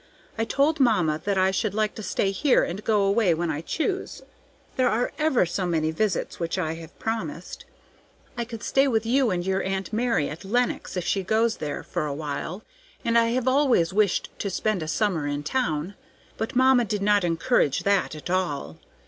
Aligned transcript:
I 0.35 0.45
told 0.45 0.79
mamma 0.79 1.21
that 1.25 1.37
I 1.37 1.51
should 1.51 1.75
like 1.75 1.93
to 1.93 2.01
stay 2.01 2.31
here 2.31 2.63
and 2.63 2.83
go 2.83 3.03
away 3.03 3.35
when 3.35 3.51
I 3.51 3.61
choose. 3.61 4.23
There 4.75 4.89
are 4.89 5.11
ever 5.19 5.45
so 5.45 5.67
many 5.67 5.91
visits 5.91 6.39
which 6.39 6.57
I 6.57 6.73
have 6.73 6.97
promised; 6.97 7.65
I 8.35 8.43
could 8.43 8.63
stay 8.63 8.87
with 8.87 9.05
you 9.05 9.29
and 9.29 9.45
your 9.45 9.61
Aunt 9.61 9.93
Mary 9.93 10.27
at 10.27 10.43
Lenox 10.43 10.97
if 10.97 11.05
she 11.05 11.21
goes 11.21 11.57
there, 11.57 11.83
for 11.83 12.07
a 12.07 12.15
while, 12.15 12.63
and 13.05 13.15
I 13.15 13.25
have 13.33 13.47
always 13.47 13.93
wished 13.93 14.31
to 14.39 14.49
spend 14.49 14.81
a 14.81 14.87
summer 14.87 15.27
in 15.27 15.43
town; 15.43 15.93
but 16.35 16.55
mamma 16.55 16.85
did 16.85 17.03
not 17.03 17.23
encourage 17.23 17.83
that 17.83 18.15
at 18.15 18.31
all. 18.31 18.79